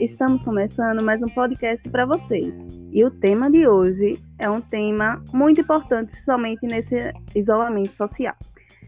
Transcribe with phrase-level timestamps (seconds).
[0.00, 2.54] estamos começando mais um podcast para vocês.
[2.92, 8.34] E o tema de hoje é um tema muito importante, principalmente nesse isolamento social.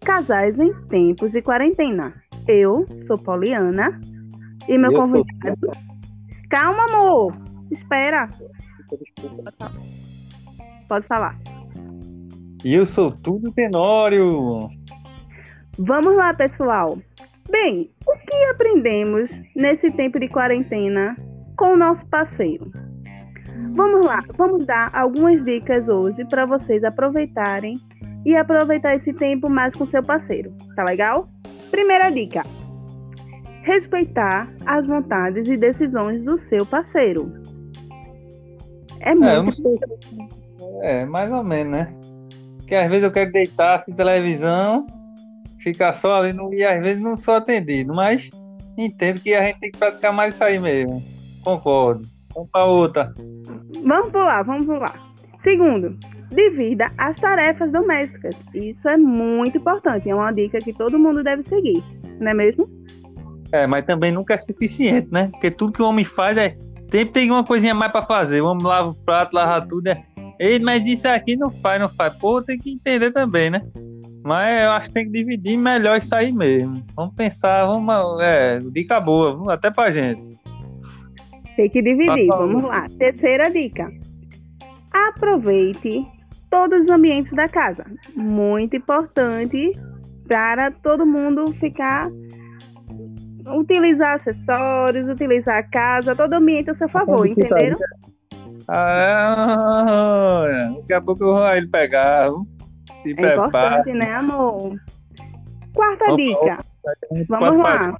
[0.00, 2.14] Casais em tempos de quarentena.
[2.46, 4.00] Eu sou Poliana
[4.68, 5.70] e meu Eu convidado.
[6.48, 7.36] Calma, amor!
[7.70, 8.30] Espera!
[10.88, 11.36] Pode falar.
[12.64, 14.68] E eu sou tudo Tenório.
[15.78, 16.96] Vamos lá, pessoal.
[17.50, 17.90] Bem,
[18.32, 21.14] que aprendemos nesse tempo de quarentena
[21.56, 22.72] com o nosso parceiro?
[23.74, 27.74] Vamos lá, vamos dar algumas dicas hoje para vocês aproveitarem
[28.24, 30.52] e aproveitar esse tempo mais com seu parceiro.
[30.74, 31.28] Tá legal?
[31.70, 32.42] Primeira dica:
[33.62, 37.32] respeitar as vontades e decisões do seu parceiro.
[39.00, 39.78] É É, muito sei.
[40.82, 41.94] É, mais ou menos, né?
[42.58, 44.86] Porque às vezes eu quero deitar assistir televisão,
[45.62, 48.28] ficar só ali no, e às vezes não sou atendido, mas
[48.76, 51.02] entendo que a gente tem que praticar mais isso aí mesmo.
[51.42, 52.02] Concordo.
[52.34, 53.14] Vamos para outra.
[53.84, 55.12] Vamos pular, vamos pular.
[55.42, 55.98] Segundo,
[56.30, 58.34] divida as tarefas domésticas.
[58.54, 61.82] Isso é muito importante, é uma dica que todo mundo deve seguir,
[62.20, 62.68] não é mesmo?
[63.52, 65.28] É, mas também nunca é suficiente, né?
[65.30, 66.56] Porque tudo que o homem faz é.
[66.90, 68.40] Sempre tem uma coisinha mais para fazer.
[68.40, 69.86] O homem lava o prato, lava tudo.
[69.88, 70.02] É...
[70.38, 72.14] Ei, mas isso aqui não faz, não faz.
[72.14, 73.62] Pô, tem que entender também, né?
[74.22, 76.82] Mas eu acho que tem que dividir melhor isso aí mesmo.
[76.94, 78.22] Vamos pensar, vamos.
[78.22, 80.38] É, dica boa, até pra gente.
[81.56, 82.86] Tem que dividir, vamos lá.
[82.98, 83.90] Terceira dica.
[84.92, 86.06] Aproveite
[86.50, 87.84] todos os ambientes da casa.
[88.14, 89.72] Muito importante
[90.28, 92.10] para todo mundo ficar
[93.50, 97.78] utilizar acessórios, utilizar a casa, todo ambiente a seu favor, entenderam?
[98.68, 102.30] Ah, daqui a pouco eu vou ele pegar.
[103.02, 103.48] Se É prepara.
[103.80, 104.74] importante, né, amor?
[105.74, 106.58] Quarta dica.
[107.28, 107.96] Vamos lá.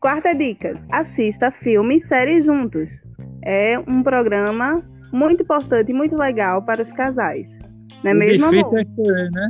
[0.00, 2.88] Quarta dica: assista filme e séries juntos.
[3.44, 7.50] É um programa muito importante e muito legal para os casais.
[8.04, 8.78] Não é O mesmo, difícil amor?
[8.78, 9.48] é escolher, né?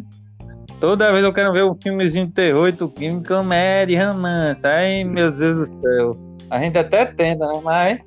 [0.80, 4.66] Toda vez eu quero ver um filmezinho de terror, e química, comédia, romance.
[4.66, 6.16] Ai, meu Deus do céu.
[6.50, 7.60] A gente até tenta, né?
[7.62, 8.00] Mas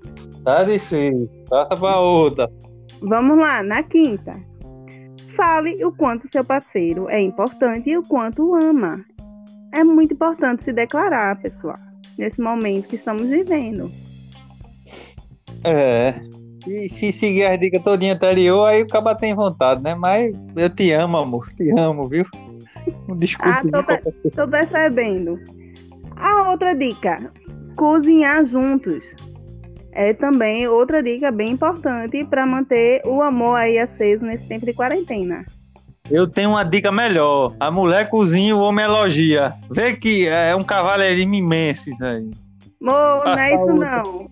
[0.44, 1.30] tá difícil.
[1.50, 2.50] Passa pra outra.
[3.02, 4.34] Vamos lá, na quinta.
[5.36, 9.04] Fale o quanto seu parceiro é importante e o quanto o ama.
[9.74, 11.76] É muito importante se declarar, pessoal,
[12.18, 13.90] nesse momento que estamos vivendo.
[15.64, 16.14] É.
[16.68, 19.94] E se seguir as dicas todinha anterior, aí o cara tem vontade, né?
[19.94, 21.48] Mas eu te amo, amor.
[21.56, 22.26] Te amo, viu?
[23.08, 25.40] Não discute Ah, tô, pe- tô percebendo.
[26.16, 27.18] A outra dica:
[27.76, 29.04] cozinhar juntos.
[29.96, 34.74] É também outra dica bem importante para manter o amor aí aceso nesse tempo de
[34.74, 35.46] quarentena.
[36.12, 37.56] Eu tenho uma dica melhor.
[37.62, 39.54] A mulher cozinha, o homem elogia.
[39.72, 42.30] Vê que é um cavalheirismo imenso isso aí.
[42.82, 44.30] Amor, não é isso não.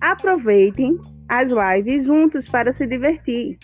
[0.00, 3.56] Aproveitem as lives juntos para se divertir.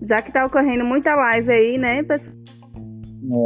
[0.00, 2.43] Já que tá ocorrendo muita live aí, né, pessoal?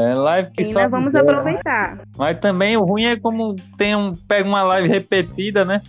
[0.01, 1.21] É, live que só Nós vamos quiser.
[1.21, 1.99] aproveitar.
[2.17, 5.81] Mas também o ruim é como tem um, pega uma live repetida, né?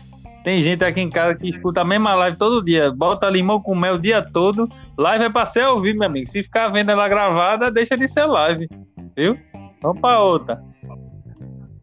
[0.44, 2.92] Tem gente aqui em casa que escuta a mesma live todo dia.
[2.92, 4.70] Bota limão com mel o dia todo.
[4.98, 6.30] Live é pra ser ao vivo, meu amigo.
[6.30, 8.68] Se ficar vendo ela gravada, deixa de ser live.
[9.18, 9.38] Viu?
[9.82, 10.62] Vamos pra outra.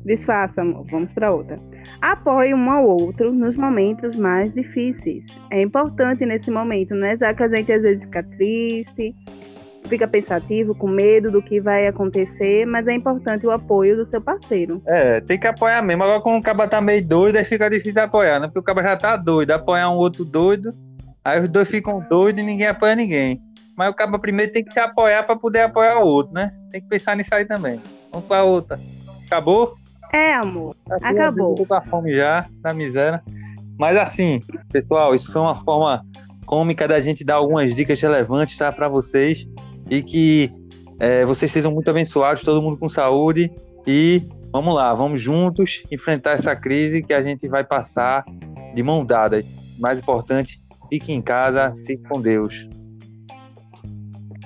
[0.05, 0.87] Disfarça, amor.
[0.91, 1.57] Vamos para outra.
[2.01, 5.25] Apoie um ao outro nos momentos mais difíceis.
[5.51, 7.17] É importante nesse momento, né?
[7.17, 9.15] Já que a gente às vezes fica triste,
[9.87, 14.21] fica pensativo, com medo do que vai acontecer, mas é importante o apoio do seu
[14.21, 14.83] parceiro.
[14.87, 16.03] É, tem que apoiar mesmo.
[16.03, 18.47] Agora, quando o cara tá meio doido, aí fica difícil de apoiar, né?
[18.47, 19.51] Porque o cara já tá doido.
[19.53, 20.71] Apoiar um outro doido,
[21.25, 23.41] aí os dois ficam doidos e ninguém apoia ninguém.
[23.77, 26.53] Mas o cara primeiro tem que se apoiar pra poder apoiar o outro, né?
[26.71, 27.81] Tem que pensar nisso aí também.
[28.11, 28.79] Vamos pra outra.
[29.27, 29.75] Acabou?
[30.13, 30.75] É, amor.
[30.91, 31.51] Aqui, Acabou.
[31.51, 33.23] Eu tô com a fome já, da miséria.
[33.79, 34.41] Mas assim,
[34.73, 36.03] pessoal, isso foi uma forma
[36.47, 39.47] cômica da gente dar algumas dicas relevantes tá, para vocês
[39.91, 40.53] e que
[40.99, 43.51] é, vocês sejam muito abençoados, todo mundo com saúde
[43.87, 44.23] e
[44.53, 48.25] vamos lá, vamos juntos enfrentar essa crise que a gente vai passar
[48.75, 49.43] de mão dada.
[49.79, 52.69] Mais importante, fique em casa, fique com Deus.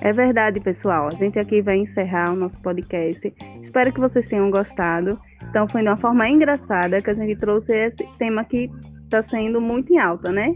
[0.01, 1.07] É verdade, pessoal.
[1.07, 3.33] A gente aqui vai encerrar o nosso podcast.
[3.61, 5.17] Espero que vocês tenham gostado.
[5.47, 8.69] Então, foi de uma forma engraçada que a gente trouxe esse tema que
[9.03, 10.53] está sendo muito em alta, né?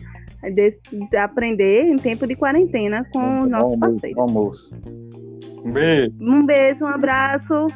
[0.52, 0.78] De,
[1.10, 4.18] de aprender em tempo de quarentena com os nossos parceiros.
[4.18, 4.76] almoço.
[5.64, 6.14] Um beijo.
[6.22, 7.68] Um beijo, um abraço.